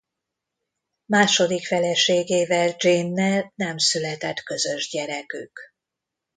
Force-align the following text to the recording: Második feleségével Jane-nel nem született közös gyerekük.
Második 1.05 1.65
feleségével 1.65 2.75
Jane-nel 2.79 3.51
nem 3.55 3.77
született 3.77 4.39
közös 4.39 4.89
gyerekük. 4.89 5.59